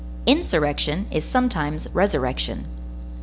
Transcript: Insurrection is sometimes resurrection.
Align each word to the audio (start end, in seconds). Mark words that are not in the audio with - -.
Insurrection 0.25 1.05
is 1.11 1.23
sometimes 1.23 1.87
resurrection. 1.93 2.65